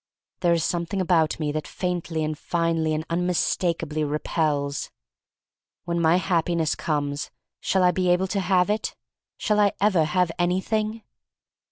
[0.39, 4.89] There is something about me that faintly and finely and unmistakably repels.
[5.85, 8.95] When my Happiness comes, shall I be able to have it?
[9.37, 11.03] Shall I ever have anything?